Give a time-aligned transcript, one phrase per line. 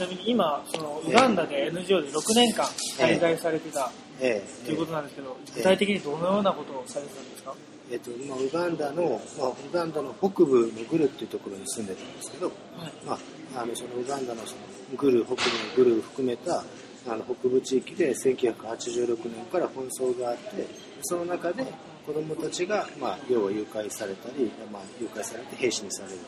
[0.00, 2.64] ちなみに今、そのウガンダで NGO で6年間
[2.96, 4.64] 滞在されてたええ。
[4.64, 7.54] ということなんですけど、具体的にどのようなことをされてたんですか、
[7.92, 12.54] えっと、今ウガンダの、まあ、ウガンダの北部のグルっていうところに住んでたんですけど、はい。
[13.04, 14.62] まあ、あのそのウガンダのその
[14.96, 15.46] グル北部の
[15.76, 16.64] グルを含めた
[17.06, 20.66] あの北部地域で1986年から紛争があって
[21.02, 21.66] その中で
[22.06, 26.18] 子どもたちが、まあ、要は誘拐されたり、まあ、誘拐されて兵士にされる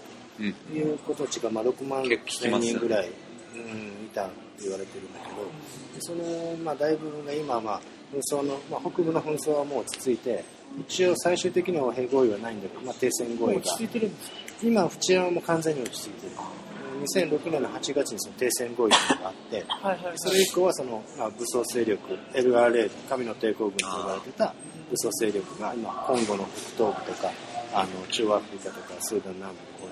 [0.41, 0.53] うん。
[0.53, 2.05] という子たちが、まあ、6万
[2.61, 3.09] 人ぐらい、
[3.65, 5.37] うん、いたって言われてるんだけど
[5.95, 7.81] でその、まあ、大部分が今、まあ、
[8.15, 10.45] 紛争の、まあ、北部の紛争はもう落ち着いて
[10.81, 14.37] 一応最終的には和平合意はないんだけど、まあ、停戦合意が落ち着いてるんですか？
[14.63, 16.33] 今、治安はもう完全に落ち着いてる。
[17.03, 20.19] 2006年の8月にその停戦合意があって、 はいはいはい。
[20.19, 21.99] それ以降はその、まあ、武装勢力、
[22.33, 24.55] LRA、神の抵抗軍と呼ばれてた
[24.91, 27.31] 武装勢力が今、コンゴの北東部とか、
[27.75, 29.92] あの中央アフリカとかスーダン南部の方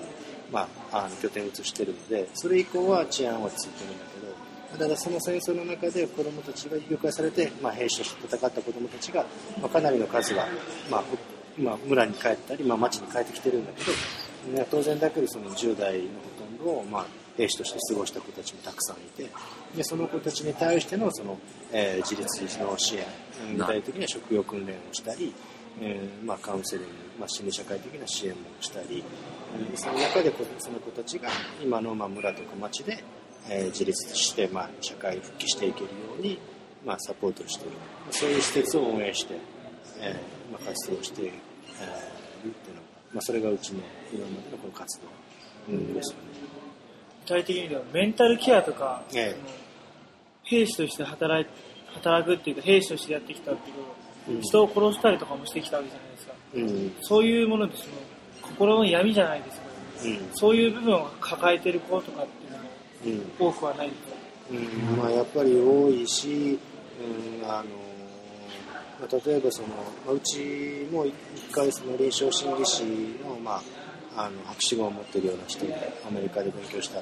[0.51, 4.31] まあ、あの拠点を移してるので、それ以降は治安は落ち着いてるんだけど、
[4.77, 9.25] ただその戦争の中で子供たちが誘拐されて、まあ、兵士として戦った子供たちが、
[9.61, 10.47] まあ、かなりの数が、
[10.89, 11.03] まあ、
[11.57, 17.05] まあ、村に帰ったり、まあ、町に帰ってきてるんだけど、ね当然だけどその10代のほとんどを、まあ、
[17.37, 19.29] 兵士として過ごした子たちもたくさんいて
[19.75, 21.37] でその子たちに対してのその、
[21.71, 23.05] えー自立の支援
[23.55, 25.33] 具体的には職業訓練をしたり、
[25.79, 31.29] えーまあ、カウンセリング、まあ、心理社会的な支援もしたり、うんその中でこその子たちが
[31.61, 33.03] 今のまあ村とか町で、
[33.49, 36.39] えー自立して、まあ、社会復帰していけるように、
[36.85, 37.77] まあ、サポートしている
[38.11, 39.35] そういう施設を運営して、
[39.99, 41.33] えーまあ、活動をしている、
[41.81, 43.79] えーるっていうのが、まあ、それがうちの
[44.13, 45.07] 今までのこの活動、
[45.69, 46.23] うん、ですよね。
[47.25, 49.35] 具体的に言うとメンタルケアとか、え
[50.43, 51.47] 兵士として働い
[51.93, 54.00] 働くっていうか兵士としてやってきたっていうこと、うん
[54.41, 56.33] 人を殺したりとかもしてきたわけじゃないですか。
[56.53, 56.93] うん。
[57.01, 57.91] そういうものでその
[58.41, 59.59] 心の闇じゃないです
[60.03, 60.29] けどうん。
[60.33, 63.47] そういう部分を抱えてる子とかっていうのもうん。
[63.47, 64.07] 多くはないですか。
[64.51, 64.53] う
[64.95, 64.97] ん。
[64.97, 66.59] まあ、やっぱり多いし、
[67.41, 67.63] うんあの
[69.01, 69.73] まあ、例えばその、ま
[70.09, 71.13] あ、うちも一
[71.51, 72.83] 回その臨床心理士
[73.25, 73.61] の,、ま
[74.15, 75.73] あ、あの博士号を持ってるような人に
[76.07, 77.01] アメリカで勉強した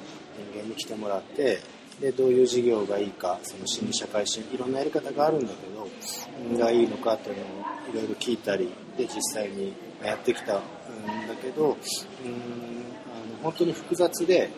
[0.52, 1.58] 人間に来てもらって
[2.00, 5.66] でどういう事業がいいかその心理社会心いろんなやり方があるんだけ
[6.54, 7.46] どがいいのかっていうのを
[7.92, 10.62] いろいろ聞いたりで実際にやってきたん
[11.28, 11.76] だけどうんあの
[13.42, 14.50] 本当に複雑で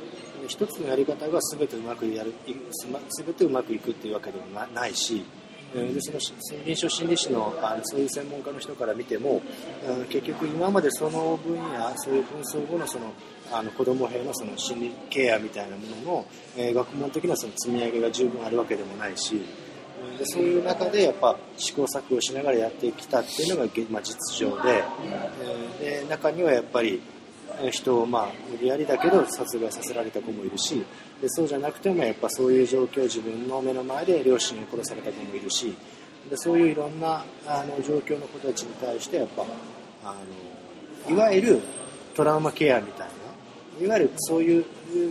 [0.46, 5.24] 一つのやり方が全てうまくやる全てうまくいくっていうわけでもないし
[5.72, 6.18] でその
[6.64, 9.40] 臨床心理士のあのそういう専門家の人から見ても
[10.10, 13.12] 結局今までその分野そういう紛争後のその
[13.50, 19.42] あの子ども兵のその心理ケアみたいなものの、えー学問的なその積み上げが十分あるわけでもないし
[20.18, 24.82] でそういう中でやっぱ試行錯誤しながらやってきたっていうのが、まあ、実情で,、
[25.80, 27.00] えーで中にはやっぱり
[27.70, 30.84] 人をまあ無理やりだけど殺害させられた子もいるし
[31.20, 35.74] でそうじゃなくてもやっぱそういう状況自分の目の前で両親を殺された子もいるし
[36.28, 39.44] でそういういろんなあの状況の子たちに対してやっぱ
[40.04, 40.16] あ
[41.08, 41.60] のいわゆる
[42.14, 43.12] トラウマケアみたいな
[43.80, 44.64] いわゆるそういう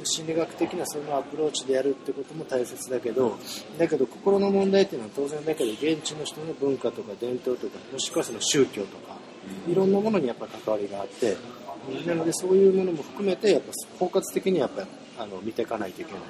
[0.03, 3.37] 心理学的なそのアプローチでやるってことも大切だけど
[3.77, 9.17] だけど心の問題っていうのは当然だけど現地の人の文化とか伝統とかもしくはその宗教とか
[9.67, 11.35] いろんなものにやっぱ関わりがあって
[12.05, 14.85] なのでそういうものも含めてやっぱ包括的にやっぱ
[15.17, 16.21] あの見ていかないといけない。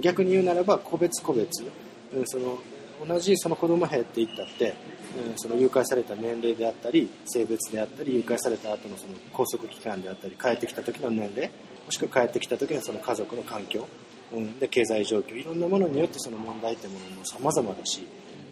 [0.00, 1.64] 逆に言うならば個別個別、
[2.12, 2.58] うん、その
[3.06, 4.74] 同じその子供兵って言ったって、
[5.30, 11.50] うん、その誘拐された年齢であったり性別であったり誘拐された後のその拘束期間であったり帰ってきた時の年齢
[11.86, 13.86] もしくは帰ってきた時のその家族の環境、
[14.32, 15.36] うん、で経済状況。
[15.36, 18.06] いろんなものによってその問題ってものも様々だし。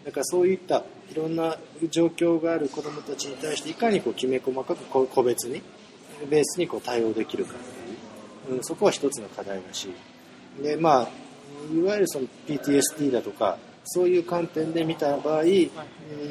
[0.07, 1.57] だからそういったいろんな
[1.89, 5.61] 状況がある子どもたちに対していかにこうきめ細かく個別に
[6.29, 7.53] ベースにこう対応できるか
[8.49, 9.89] う、ん、そこは一つの課題だし。
[10.61, 11.07] でまあ
[11.73, 13.57] いわゆるその PTSD だとか
[13.89, 15.69] そういう観点で見た場合、うん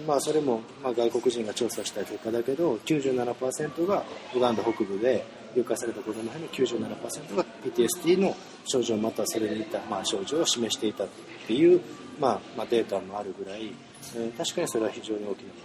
[0.06, 4.04] まあ、それも、まあ、外国人が調査した結果だけど97%が
[4.34, 8.36] ウガンダ北部で誘拐された子供への97%が PTSD の
[8.66, 11.08] 症状またはそれに似た、まあ、症状を示していたっ
[11.46, 11.80] ていう、
[12.20, 13.76] まあまあ、データもあるぐらい、うん
[14.32, 15.56] 確かにそれは非常に大きな問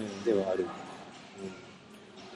[0.00, 0.64] 題、うんではある。
[0.64, 1.63] うん。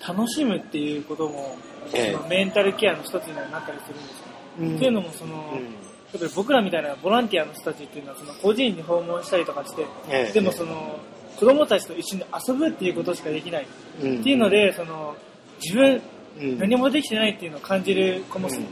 [0.06, 1.56] 楽しむっていうことも、
[1.94, 2.12] ええ。
[2.12, 4.28] そのメンタルケアの一つになったりするんですか、
[4.60, 4.76] うん。
[4.76, 5.38] っていうのもその、うん。
[5.58, 10.32] やっぱり僕らみたいなボランティアの人たちっていうのはその個人に訪問したりとかして、ええ。
[10.32, 10.98] でもその
[11.36, 13.66] 子供たちと一緒に遊ぶっていうことしかできない、
[14.02, 14.20] うん。
[14.20, 15.16] っていうのでその
[15.62, 16.02] 自分
[16.40, 16.58] うん。
[16.58, 18.64] 何もできてないっていうのを感じる子も、うん。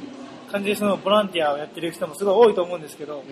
[0.50, 3.24] 感じるそのボランティアをやってる人もすごい多いと思うんですけど、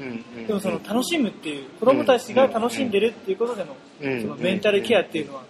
[0.46, 4.20] でもその楽しむっていう子供たちが楽しんでるっていうことでの,、うん。
[4.20, 5.44] そのメンタルケアっていうのは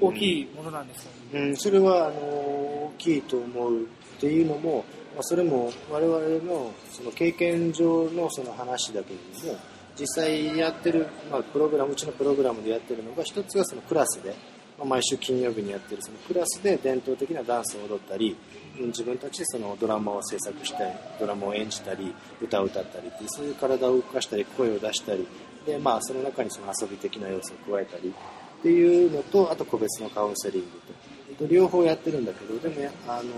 [0.00, 3.86] 大きいものなんですかね、うん、それはあの大きいと思うっ
[4.20, 4.84] ていうのも、
[5.18, 9.58] あ、それも我々のその経験上のその話だけれども
[9.98, 14.34] 実際やってる、まあ、プログラムうちのプログラムでやってるのが一つはそのクラスで、
[14.78, 18.36] まあ、毎週金曜日にやってるそのクラスで伝統的なダンスを踊ったり
[18.78, 25.26] 自分たちでそのドラマを制作したりドラマを演じたり歌を歌ったりっていうそういう体を動かしたり声を出したり
[25.66, 28.14] で、まあ、その中にその遊び的な要素を加えたり
[28.60, 31.00] っていうのとあと個別のカウンセリングと。
[31.48, 33.30] 両方やってるんだけどでもあの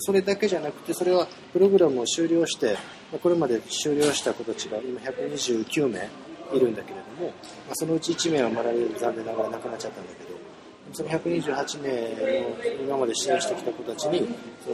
[0.00, 2.76] それだけじゃなくてそれはプログラムを終了して
[3.22, 6.08] これまで終了した子たちが今129名
[6.52, 10.35] いるんだけれども、まあ、そのうち1名はまだ残念ながら亡くなっちゃったんだけど
[10.96, 11.90] その128名
[12.40, 14.26] の今まで支援してきた子たちに
[14.64, 14.70] そ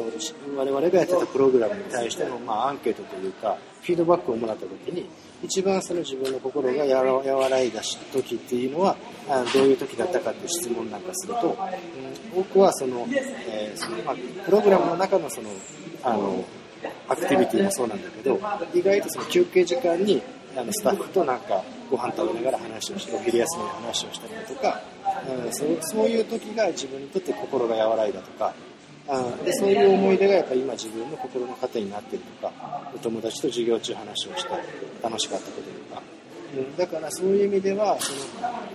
[0.52, 5.10] の我々がやってたプログラムに対しての、まあ、アンケートというかフィードバックをもらった時に
[5.42, 7.82] 一番その自分の心が和らいだ
[8.12, 8.96] 時っていうのは
[9.28, 11.58] あどういう時だったかっていう質問なんかすると、
[12.34, 13.04] うん、多くはその,、
[13.48, 15.48] えそのま、プログラムの中のその
[16.04, 16.44] あの
[17.08, 18.38] アクティビティもそうなんだけど
[18.72, 20.22] 意外とその休憩時間に
[20.56, 24.80] あのスタッフとなんかご飯食べながら話をしてお昼休みに話をしたりとか、
[25.28, 28.54] うん、そうそういう時が自分にとって心が和らいだとか
[29.08, 34.50] あでそういう思い出がやっぱり今自分の心の糧になってるとかお友達と授業中話をして
[35.02, 36.02] 楽しかったこととか、
[36.56, 38.18] うん、だからそういう意味ではその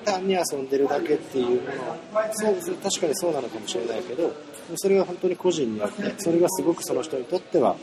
[0.03, 4.33] 単に遊んでるだけっていうものそう確かにそうなのかもしれないけど
[4.75, 7.77] それは本当に個人によってそれがすごくその人にとっては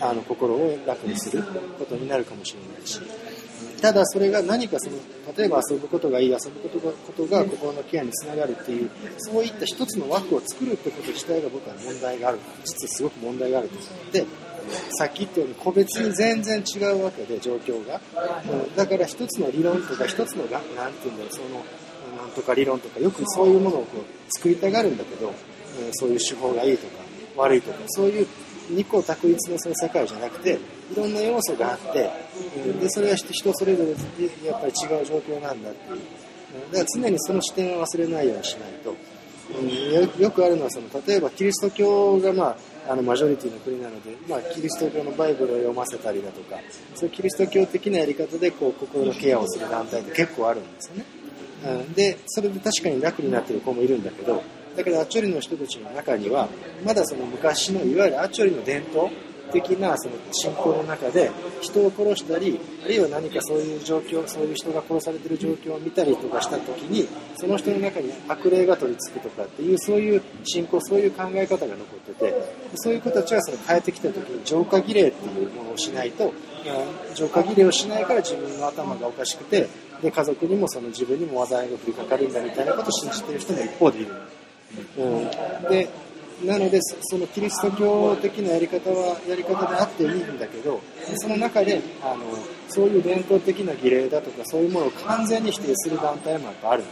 [0.00, 1.42] あの心を楽にする
[1.78, 3.00] ことになるかもしれないし
[3.80, 4.96] ただそれが何かその
[5.36, 12.38] 例えば遊ぶことがいい遊ぶことがことが心のケアにつながるっていうそういった一つの枠を作るってこと自体が僕は問題がある。
[12.64, 14.26] 実はすごく問題があると思って
[14.90, 18.00] さっき言ったように個別に全然違うわけで状況が。
[18.76, 20.68] だから一つの理論とか一つの何て
[21.04, 21.64] 言うんだろうその
[22.20, 25.32] なんとか理論とかよくそういうものをこう作りたがるんだけど
[25.92, 26.92] そういう手法がいいとか
[27.36, 28.26] 悪いとかそういう
[28.70, 30.58] 二個択一のその世界じゃなくて
[30.90, 32.10] いろんな要素があって
[32.80, 33.90] でそれは人それぞれ
[34.46, 36.00] やっぱり違う状況なんだっていう。
[36.72, 38.96] だから常にその視点を忘れないようにしないと、
[39.60, 42.56] うん、よくあるのはその例えばキリスト教が、ま
[42.88, 46.56] あ、あのマジョリティの国なので、まあ、キリスト教のバイブルを読ませたりだとか
[46.94, 51.04] そういうキリスト教的なやり方でこう心のケアをする団体って結構あるんですよね、
[51.66, 54.42] うん、でそれで確かに楽になってる子もいるんだけど
[54.76, 56.48] だけどアチョリの人たちの中には
[56.84, 59.08] まだその昔のいわゆるアチョリの伝統
[59.52, 61.30] 的なその信仰の中で
[61.60, 72.34] 人を殺したりあるいは何かそういう状況そういう人が殺されてる状況を見たりとかした時にその人の中に悪霊が取り付くとかっていうそういう信仰そういう考え方が残ってて
[72.76, 76.32] そういう子たちはその変えてきた時に浄化儀礼っていうものをしないと
[77.14, 79.68] 浄化儀礼をしないから自分の頭がおかしくて
[80.02, 84.14] で家族にもその自分にも災いが降りかかるんだみたいなことを信じてる人も一方でいる。
[84.98, 85.88] うん、で
[86.44, 90.80] なのでそのキリスト教的なやり方はやり方であっていいんだけど
[91.16, 92.24] その中であの
[92.68, 96.84] そういう伝統的な儀礼だとかそういうものを完全に否定する団体もやっぱある、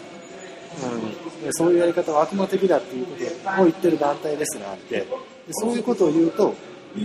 [1.44, 5.06] うん、そういうやり方は悪魔的だっていうことを言ってる団体ですらあってで
[5.50, 6.54] そういうことを言うと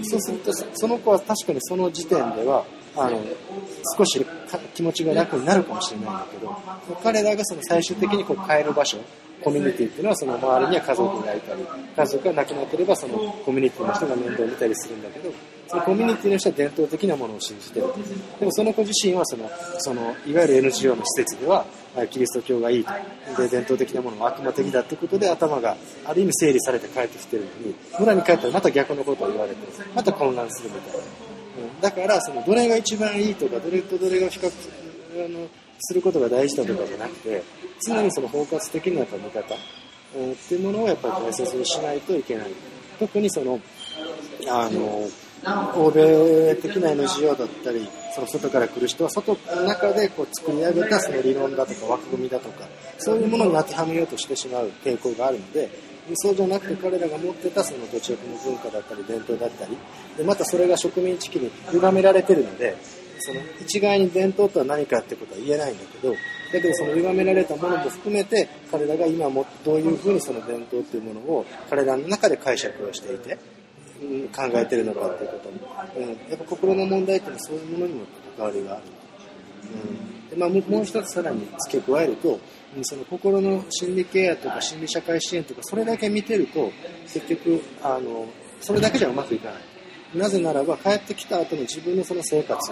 [0.03, 2.65] そうするとその子は確かにその時点では
[2.95, 3.19] あの
[3.97, 4.25] 少し
[4.73, 6.55] 気持ちが楽になるかもしれないんだけど
[7.03, 8.97] 彼らがその最終的にこう変える場所
[9.41, 11.65] コミュニティっていうのはその周りには家族がいたり
[11.95, 15.33] 家族が亡くなってればそのコミュニティの人が面倒を見たりするんだけど
[15.67, 17.87] そのコミュニティの人は伝統的なものを信じてる。
[18.39, 19.49] でもその子自身はその
[19.79, 21.65] そのいわゆる NGO の施設では
[22.09, 22.91] キリスト教がいいと。
[23.41, 25.75] で伝統的なものは悪魔的だってことで頭が
[26.05, 29.57] ある意味整理されて帰ってきてるのに村に帰ったらまた逆のことを言われて
[29.95, 31.03] また混乱するみたいな。
[31.81, 34.47] だからそのどれが一番いいとかどれとどれが比較
[35.25, 35.47] あの
[35.79, 37.43] することが大事だとかじゃなくて
[37.85, 39.55] 常にその包括的なやっぱ見方、
[40.15, 42.47] うん、っていうものをやっぱり大切にしないといけない。
[42.99, 43.59] 特にその
[44.47, 45.07] あの
[45.75, 52.65] 欧米的な NGO だったりその外から来る人は外の中でこう作り上げたその理論だとか枠組みだとか
[52.97, 55.69] そういうものに当てはめようとしてしまう傾向があるので
[56.15, 59.77] そうじゃなくて彼らが持ってたその土地の文化だったり伝統だったり
[60.17, 62.75] でまたそれが植民地期に歪められてるので
[63.25, 66.17] その一概に伝統とは何かってことは言えないんだけどだ
[66.51, 73.37] けどその歪められたものも含めて彼らが今もどういうふうにその伝統っていうものを彼らの中で解釈をしていて、
[74.01, 75.57] うん、考えてるのかっていうことも、
[75.95, 78.05] うん、やっぱ心の問題っていうのはそういうものにも
[78.37, 78.83] 関わりがある、
[79.63, 82.39] うんでまあ、もう一つさらに付け加えると
[82.81, 86.71] その心の心理ケアとか心理社会支援とかそれだけ見てると
[87.03, 88.25] 結局あの
[88.59, 89.61] それだけじゃうまくいかない。
[90.15, 92.71] なぜならば帰ってきた後の自分のその生活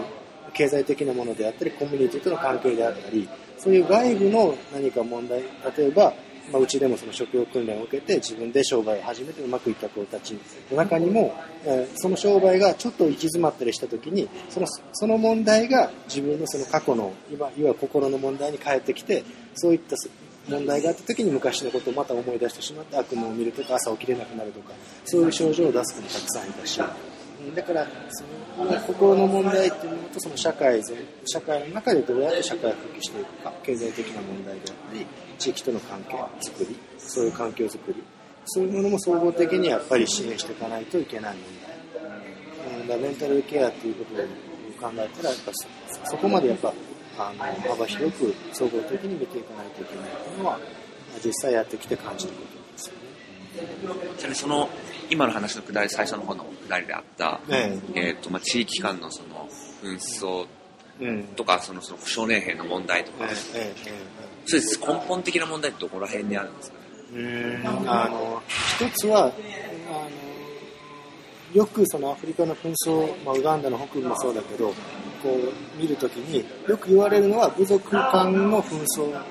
[0.53, 3.27] 経済的なものであったりコミュニティとの関係であったり
[3.57, 5.41] そういう外部の何か問題
[5.77, 6.13] 例えば
[6.51, 10.35] まあ、うちでもその職業訓練を受けて自分で商売を始めてうまくいった子たち
[10.69, 11.33] の中にも、
[11.65, 19.23] えーその商売がちょっと行き詰まったりした時にそのその問題が自分のその過去のいわいわゆる心の問題に返ってきて
[19.55, 19.95] そういった
[20.49, 24.73] 問題があった時に昔のことをまた思い出してしまって悪夢を見るとか朝起きれなくなるとか
[25.05, 26.81] そういう症状を出す子もたくさんいたし
[27.55, 35.05] だからその心の問題っていうのとその社会全社会の中でどうやって社会を復帰していくか経済的な問題であったり
[35.39, 38.03] 地域との関係作りそういう環境づくり
[38.45, 41.35] そういうものも総合的にやっぱり支援していかないといけない
[42.77, 45.51] 問題うんメンタルケアっていうことを考えたらやっぱ
[46.09, 46.73] そこまでやっぱ
[47.17, 50.59] あの幅広く総合的に見ていかないといけないっていうのは
[51.23, 53.01] 実際やってきて感じることですよね。
[54.17, 54.69] ちなみにその
[55.09, 57.99] 今の話のくだり最初の方のくだりであった、ええ。
[58.11, 59.49] ーとまあ、地域間のその
[59.83, 60.47] 紛争
[60.99, 61.23] えうん。
[61.35, 63.93] とかそのその少年兵の問題とか、えええええ
[64.45, 64.79] そうです。
[64.79, 66.83] 根本的な問題ってどこら辺にあるんですかね？
[67.15, 67.89] えうん。
[67.89, 68.41] あの
[68.79, 69.31] 一つはあの
[71.53, 74.73] よくそのアフリカの紛争、まあ、ウガンダの北部もそうだけどこ
[75.25, 79.21] う見るときによく言われるのは部族間の紛争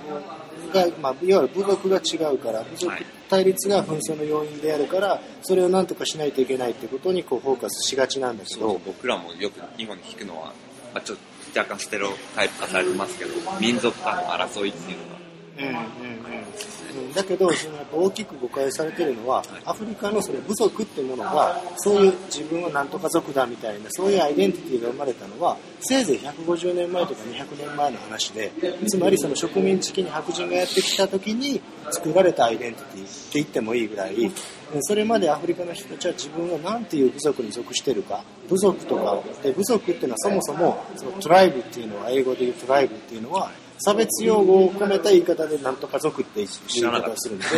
[0.70, 3.06] が、まあ、いわゆる部族が違うから部族はい。
[3.28, 8.80] 対立が紛争の要因であるからそれを何とかしないといけないってことにこうフォーカスしがちなんだけど。
[8.84, 10.52] 僕らもよく日本に聞くのは、
[10.94, 11.18] まあ、ちょっ
[11.52, 15.29] と若干ステレオタイプ化されてますけど民族間の争いっていうのが
[15.66, 17.12] うん。
[17.14, 28.52] だけどそのやっぱ大きく誤解されてるのはアフリカのその部族ってものがそういう自分はなんとか族だみたいなそういうアイデンティティが生まれたのはせいぜい150年前とか200年前の話で
[28.86, 34.28] つまりその植民地期に白人がやってきた時に作られたアイデンティティって言ってもいいぐらいう
[34.78, 43.50] んそれまでアフリカの人たちは自分は何ていう部族に属してるか部族とかで部族っていうのはそもそもそのトライブっていうのは英語で言うトライブっていうのは
[43.82, 47.48] 差別用語を込めた言い方でなんとか族っていう言い方をするので、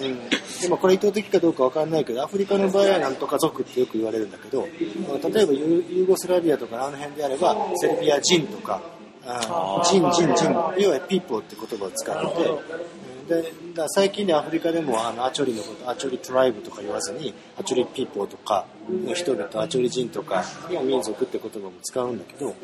[0.06, 0.28] うん、
[0.60, 8.80] でもこれ意図的かどうかわかんないけどアフリカの場合はなんとか族ってよく言われるんだけど例えばユーゴスラビアとかあの辺であればセルビア人とか
[9.26, 20.44] あージンジンジン要はピーポーって言葉を使っててでだ最近でアフリカでもあのアチョリのことアチョリトライブとか言わずにアチョリ people とかの人々アチョリ人とか
[20.84, 22.54] 民族って言葉も使うんだけど、うん、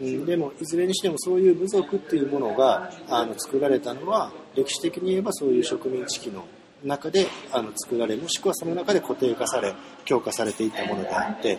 [0.00, 6.44] でもいずれにしてもそういう部族っていうものがあの作られたのは歴史的に言えばそういう植民地期の
[6.84, 9.74] 中であの作られもしくはその中で固定化され
[10.04, 11.58] 強化されていったものであって、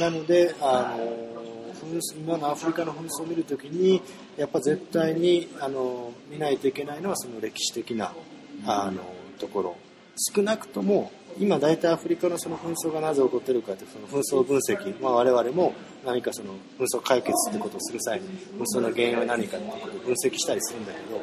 [0.00, 1.30] なのであの
[2.16, 4.00] 今のアフリカの紛争を見るときに
[4.36, 8.12] やっぱ絶対にあの見ないといけないのはその歴史的な
[8.66, 9.02] あの
[9.38, 9.76] ところ。
[10.34, 21.20] 少なくとも今大体アフリカのその紛争がなぜ起こってるかというその紛争分析、まあ、我々も何かその紛争解決ってことをする際に紛争の原因は何かということを分析したりするんだけど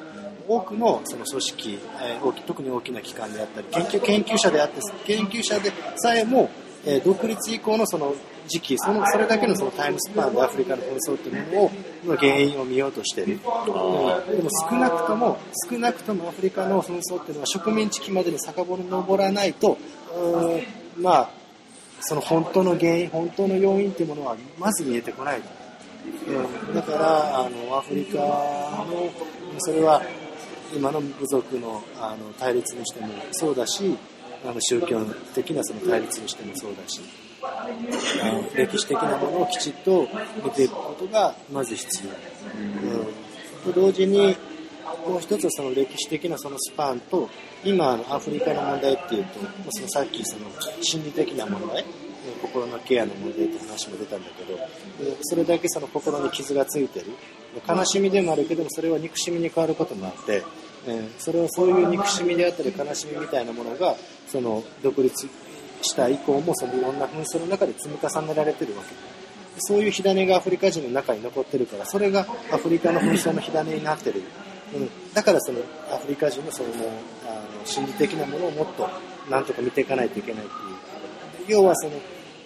[0.48, 6.50] 多くのその組織、えー特に大きな機関であったり研究研究者であって研究者でさえも、
[6.86, 8.16] えー独立以降のその
[8.48, 11.72] 時期そのそれだけのそのタイムスパンでアフリカの紛争というものを
[12.06, 15.38] の原因を見ようとしている、うんでも少なくとも
[15.70, 19.78] 少なくともアフリカの紛争っていうのは植民地期までに遡らないと
[20.14, 21.30] うーんまあ
[22.02, 25.40] その本当の原因本当の要因っていうものはまず見えてこない。
[25.40, 29.12] うんだからあのアフリカの
[29.58, 30.02] それは
[30.74, 33.98] 今の部族のあの対立にしてもそうだし
[34.46, 37.02] あの宗教的なその対立にしてもそうだし
[38.56, 40.08] 歴史的なものをきちっと
[40.44, 42.12] 見ていくことがまず必要、
[43.68, 44.36] うん、と同時に
[45.08, 47.30] もう一つその歴史的なそのスパンと
[47.64, 49.40] 今のアフリカの問題っていうと
[49.72, 50.46] そのさっきその
[50.82, 51.86] 心理的な問題
[52.42, 54.60] 心のケアの問題って話も出たんだけど
[55.22, 57.06] それだけその心に傷がついてる。
[57.68, 60.44] 悲しみでもあるけどもそれは憎しみに変わることもあって、
[61.18, 63.96] それはそういう憎しみであったり悲しみみたいなものが
[64.28, 65.28] その独立
[65.82, 68.90] した以降もそのいろんな紛争の中で積み重ねられてるわけ。
[69.60, 74.22] そういう火種がアフリカ人の中に残ってるからそれがアフリカの紛争の火種になってる、
[74.76, 75.60] うん、だからその
[75.92, 76.70] アフリカ人のその
[77.26, 78.88] あの心理的なものをもっと
[79.32, 81.60] なんとか見ていかないといけないっていう。
[81.60, 81.94] 要はその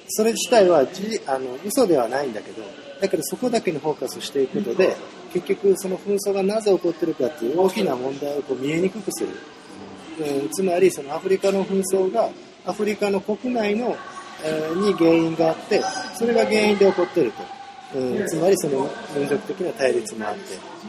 [0.07, 2.63] それ自体はじあの嘘ではないんだけど
[3.01, 4.95] だけどそこだけにフォーカスしていくことで
[5.33, 9.29] 結局その紛争がなぜ起こってるかっていう大きな問題をこう見えにくくする、
[10.19, 12.29] うん、つまりそのアフリカの紛争が
[12.65, 13.95] アフリカの国内の、
[14.43, 15.81] えーに原因があって
[16.15, 17.31] それが原因で起こってる
[17.93, 20.41] と、うん、つまりその民族的な対立もあって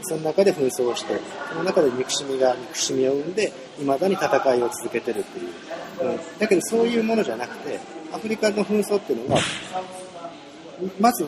[0.03, 7.79] その中で紛争をしてその中で憎しみが憎しみを生んで未だに戦いを続けてるっていう、うん、だけどそういうものじゃなくて
[8.13, 9.41] アフリカの紛争っていうのは
[10.99, 11.27] まず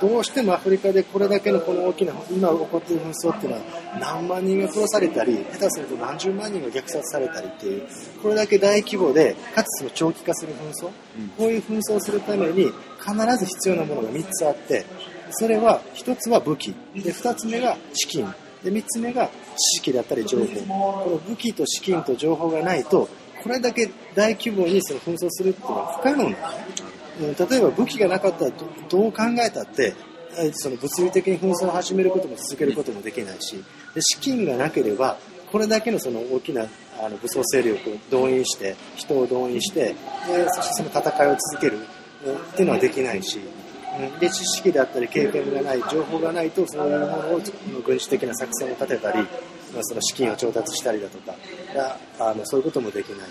[0.00, 3.62] どうしてもアフリカでこれだけのこの大きな、今起こっている紛争っていうのは、
[4.00, 7.86] 何万人が殺されたり、下手すると何十万人が虐殺されたりっていう、
[8.22, 10.90] これだけ大規模で、かつその長期化する紛争、
[11.36, 14.84] こういう紛争をするために、必ず必要なものが3つあって、
[15.30, 18.32] それは、1つは武器、で、2つ目が資金、
[18.62, 20.44] で、3つ目が知識だったり情報。
[21.04, 23.08] この武器と資金と情報がないと、
[23.42, 26.97] これだけ大規模にその紛争するっていうのは不可能なんだね。
[27.20, 28.50] 例えば武器がなかったら
[28.88, 29.94] どう考えたって、
[30.52, 33.62] その物理的に紛争を始めることも続けることもできないし、
[33.94, 35.18] で資金がなければ、
[35.50, 36.66] これだけのその大きな
[37.00, 39.94] あの武装勢力を動員して、人を動員して、
[40.26, 41.78] でそしてその戦いを続ける
[42.52, 43.40] っていうのはできないし、
[44.20, 47.40] で知識であったり経験がない情報がないとそういうものを
[47.84, 49.26] 軍事的な作戦を立てたり
[49.82, 51.34] その資金を調達したりだとか
[52.18, 53.28] あのそういうこともできない。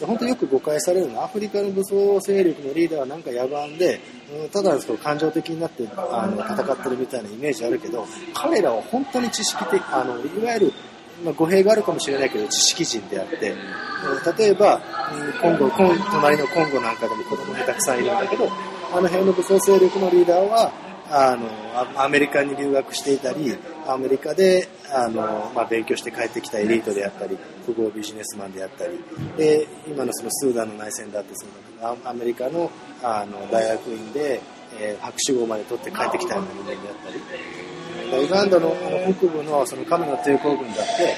[0.00, 4.00] 本当によく誤解されるのはアフリカの武装勢力のリーダーはなんか野蛮で
[4.42, 10.72] うんただ感情的になってあの戦ってるみたいなイメージあるけど彼らは本当に知識的あのいわゆる
[11.24, 13.54] まあ、語弊があるかもしれないけど知識人であって
[14.38, 14.80] 例えば
[15.42, 15.70] 今後
[16.10, 18.48] 隣のコンゴなんかでも子供がたくさんいるんだけど
[18.92, 20.72] あの辺の武装勢力のリーダーは
[21.10, 23.56] あのアメリカに留学していたり
[23.92, 28.98] アメリカであの、まあ、勉強して帰ってきたエリートであったり富豪ビジネスマンであったり
[29.36, 31.46] で今のそのスーダンの内戦だってそ
[31.84, 32.70] のアメリカの
[33.02, 34.40] あの大学院で、
[34.78, 37.70] えー、博士号まで取って帰ってきたような人間であったり。
[38.10, 41.14] ウガンダのあの北部のそのカメラ抵抗軍だって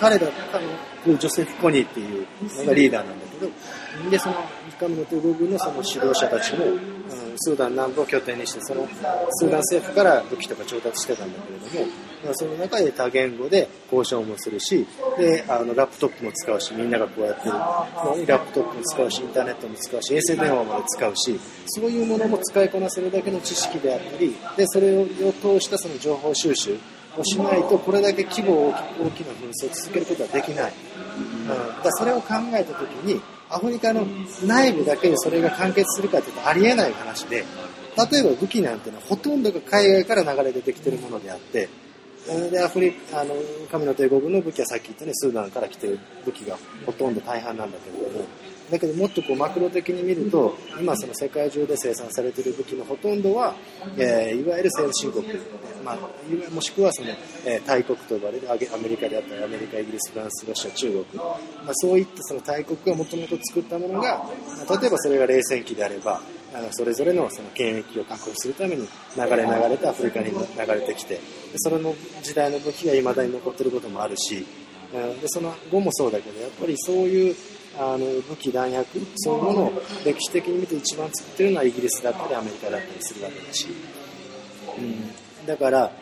[0.00, 2.26] 彼らのジョセフ・コニーっていう
[2.58, 4.34] のがリーダーなんだけどでその
[4.78, 6.64] カメの抵抗軍のその指導者たちも
[7.36, 8.86] スーダン南部を拠点にして、その
[9.30, 14.86] スーダン政府から武器とか調達してたんだけれども、その中で多言語で交渉もするし、
[15.18, 17.52] で、あの、ラップトップも使うし、みんながこうやってる、
[18.26, 25.06] ラップトップも使うし、インターネットも使うし、衛星電話まで使うし、そういうものも使いこなせるだけの知識であったり、で、それを
[25.40, 26.76] 通したその情報収集
[27.18, 30.72] をしないと、これだけ規模を大きな紛争を続けることはできない。
[31.18, 31.48] うん、
[31.82, 34.06] だそれを考えた時に、アフリカの
[34.44, 37.44] 内部だけでそれが完結するかというとありえない話で、
[38.10, 41.68] 例えば武器なんてのはほとんどが海外から流れ出てきてるものであって、
[42.50, 43.34] で、アフリ、あの、
[43.70, 48.24] 神の帝国の武器はさっき言ったね、スーダンから来てる武器がほとんど大半なんだけれども、
[48.70, 53.54] だけどもっとこうマクロ的に見ると、今その世界中で生産されている武器のほとんどは、
[53.96, 55.24] えー、いわゆる先進国、
[55.84, 55.98] まあ、
[56.52, 57.08] もしくはその、
[57.44, 64.28] えー、大国と呼ばれるアメリカであったり、アメリカ、イギリス、フランス、ロシア、中国、まあ、そういったその大国がもともと作ったものが、
[64.68, 66.20] 例えばそれが冷戦期であれば、
[66.54, 70.34] あのそれぞれのその権益を確保するために流れ流れてアフリカに流
[70.66, 71.20] れてきて
[71.56, 74.46] その時代の武器が未だに残ってることもあるし
[75.20, 77.36] でその後もそうだけどやっぱりそういう
[77.78, 79.72] あの武器弾薬そういうものを
[80.04, 83.66] 歴史的に見て一番作ってるのはイギリスだったりアメリカだったりするわけだし、
[84.78, 85.92] うん、だから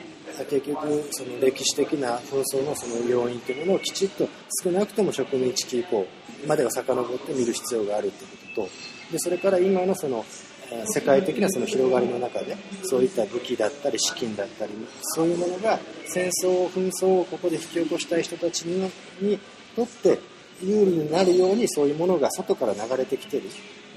[0.50, 4.28] 結局その歴史的な紛争のその要因というものをきちっと
[4.62, 6.06] 少なくとも植民地期以降
[6.46, 8.68] までは遡って見る必要があるということと
[9.14, 10.24] でそれから今のその
[10.86, 14.72] 世界的なその広がりの中でそういった武器だったり資金だったり
[15.02, 19.38] そういうものが戦争紛争をここで引き起こしたい人たちにに
[19.76, 20.18] とって
[20.60, 23.44] 有利になるようにそういうものが外から流れてきてる、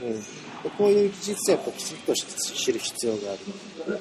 [0.04, 4.00] うん、こういう技術をやっぱきちっと知る必要がある、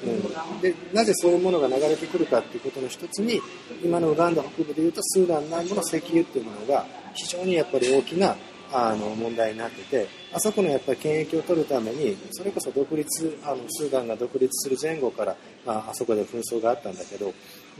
[0.53, 3.41] うん、でなぜそういうものが流れてくるかっていうことの一つに
[3.83, 8.35] 今のウガンダ北部でいうとスーダン南部の石油っていうものが非常にやっぱり大きな
[8.71, 17.33] あの問題になっててあそこのやっぱり権益を取るためにそれこそ独立あのスーダンが独立する前後から、あ、あそこで紛争があったんだけど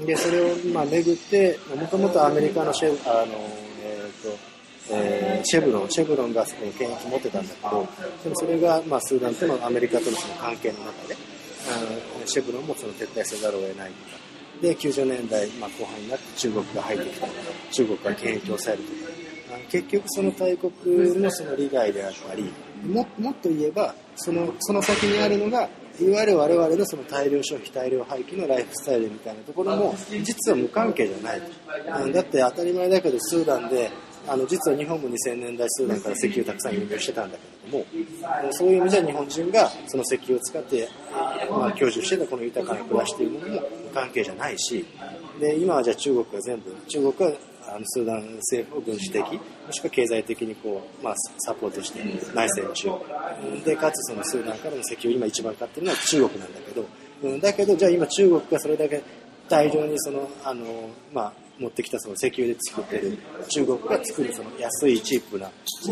[0.06, 3.34] でそれをまあ巡ってもともとアメリカのシェあの、
[3.84, 4.38] えーと
[4.90, 7.88] えー、シェブロンシェブロンがそこに権益持ってたんだけど
[8.24, 11.18] でもそれが、まあ、スーダンとのアメリカとのその関係の中で
[11.70, 14.28] あのシェブロンもその撤退せざるを得ないとか。
[14.62, 17.28] で90年代、まあ、後半になって中国が入ってきた
[17.72, 19.37] 中国が権益を抑えるとか。
[19.70, 20.72] 結局その大国
[21.22, 22.52] のその利害であったり
[22.86, 33.90] ももっと言えばそのその先にあるのがいわゆる我々のその大量消費大量廃棄のライフスタイルみたいなところも実は無関係じゃないだって当たり前だけどスーダンで
[34.28, 40.90] あの実は日本も2000年代スーダンから石油たくさん輸入してたんだけれどもそういう意味じゃ日本人がその石油を使って、
[41.50, 44.86] まあ、享受してたこの豊かな暮らしというものも無関係じゃないし
[45.40, 52.02] で今はじゃあ中国が全部中国はあのスーダン政府を軍事的もしくは経済的にこう、まあ、サポートして
[52.34, 52.90] 内戦中。
[53.66, 56.86] でかつそのスーダンからの石油今一番買ってるのは中国なんだけど、
[57.24, 59.02] うん、だけどじゃあ今中国がそれだけ
[59.50, 63.18] 大量にそのあの、まあ、持ってきたその石油で作ってる。
[63.50, 65.50] 中国が作るその安いチープな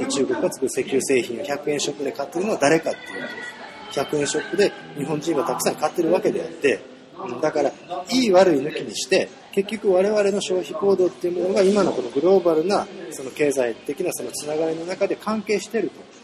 [0.09, 3.55] 中国が作る石油製品を100円ショップで買ってるのは誰かっていうと。
[3.95, 6.95] 100円ショップで日本人がたくさん買ってるわけであって、うん
[7.41, 7.71] だから、
[8.09, 16.15] いい悪い抜きにして、結局我々の消費行動っていうものが今のこのグローバルなその経済的なそのつながりの中で関係してると。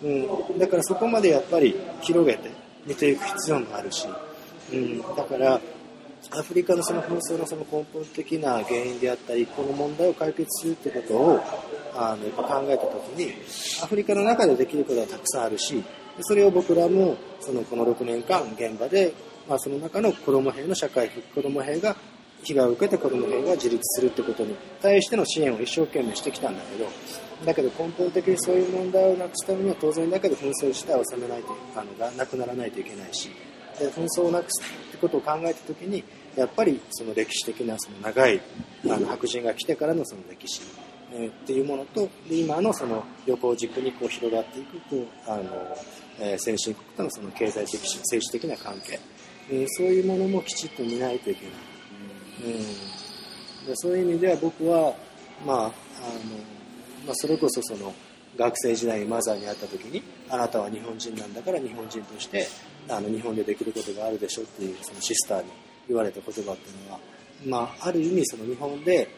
[0.00, 2.50] うん、だからそこまでやっぱり広げて
[2.86, 4.06] 見ていく必要もあるし、
[4.72, 5.60] うん、だから
[6.30, 11.40] アフリカのその紛争のその根本的な原因であったりこの問題を解決するってことを
[11.94, 13.32] あのやっぱ考えた時に
[13.82, 15.82] アフリカの中でできることはたくさんあるし
[16.20, 19.12] それを僕らもそのこの6年間現場で、
[19.48, 21.96] まあ、その中の子ども兵の社会復子ども兵が
[22.44, 26.88] 被害を受けて子ども兵が自立するってことに対しての支援を一生懸命してきたんだけど
[27.44, 33.30] だけど根本的にそういう問題をなくすためには当然だけど紛争自体を収めないとあのなくならないといけないし
[33.78, 36.02] で紛争をなくすってことを考えた時に
[36.36, 38.40] やっぱりその歴史的なその長い
[38.84, 40.62] あの白人が来てからのその歴史、
[41.12, 45.42] えーっていうものと今のその旅行軸にこう広がっていくこうあの、
[46.20, 48.98] えー先進国とのその経済的政治的な関係、
[49.50, 51.52] えーそういうものもきちっと見ないといけない。
[52.44, 52.98] うん
[53.68, 54.94] でそういう意味では僕は、
[55.46, 55.70] まああの
[57.06, 57.94] まあ、それこそその
[58.36, 62.46] 学生時代にマザーに会った時にあなたは日本人なんだから日本人として
[62.88, 65.50] あの日本でできることがあるでしょっていうそのシスターに
[65.88, 67.00] 言われた言葉っていうのは、
[67.46, 69.08] まあ、ある意味その日本で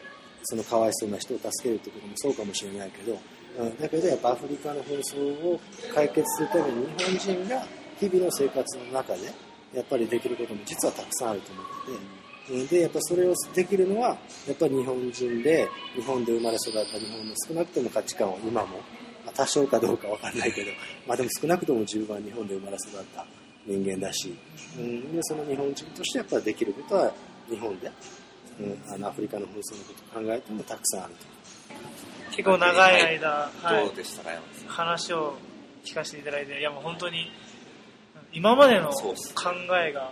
[0.43, 3.17] そのかわいそうな人を助けるってこともそうかもしれないけど、
[3.59, 5.59] うん、だけどやっぱアフリカの紛争を
[5.93, 7.65] 解決するために日本人が
[7.99, 9.25] 日々の生活の中で
[9.73, 12.21] やっぱりできることも実はたくさんあると思ってて。
[12.49, 18.77] うんでやっぱそれをできるのはやっぱり日本人で日本で生まれ育った日本の少なくとも価値観を今も、
[19.25, 20.71] まあ多少かどうかわかんないけど、
[21.07, 23.25] まあ、でも少なくとも十分日本で生まれ育った
[23.65, 24.35] 人間だし、
[24.77, 27.13] うん、でその日本人としてやっぱりできることは
[27.49, 27.91] 日本で、
[28.59, 31.41] うん、あのアフリカの紛争のことを考えてもたくさんあると。
[32.31, 34.67] 結構長い間、はいどうでしたか、山田さん？
[34.69, 35.37] 話を
[35.83, 37.29] 聞かせていただいて、いやもう本当に、
[38.31, 39.13] 今までの考
[39.85, 40.11] えが、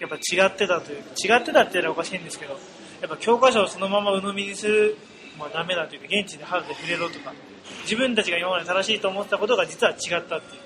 [0.00, 2.58] やっぱ違ってたというか、違ってたって言ったらおかしいんですけど、
[3.00, 4.96] やっぱ教科書をそのまま鵜呑みにする、
[5.38, 7.32] まあダメだというか、現地で肌で触れろとか、
[7.82, 10.62] 自分たちが今まで正しいと思ってたことが実は違ったっていう、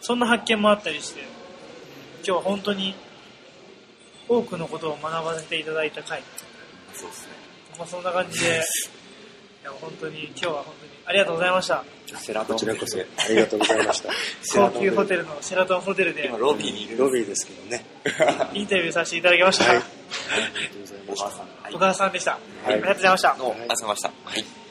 [0.00, 2.94] そんな発見もあったりして、今日は本当に
[4.28, 6.22] 多くのことを学ばせていただいた回。
[6.94, 7.32] そうですね。
[7.78, 8.50] まあそんな感じで、い
[9.64, 11.84] や本当に今日は本当にありがとうございました。
[12.18, 14.10] セラトンこちらこそありがとうございました。
[14.70, 16.98] 高級ホテルのシェラトンホテルで今、ロビーにいる。
[16.98, 17.84] ロビーですけどね。
[18.52, 19.64] インタビューさせていただきました。
[19.64, 21.24] はいありがとうございました。
[21.24, 21.40] 小川さん。
[21.40, 22.30] はい小川さんでした。
[22.32, 23.36] はいありがとうございました。
[23.38, 24.12] どうもありがとうございました。
[24.24, 24.67] はい。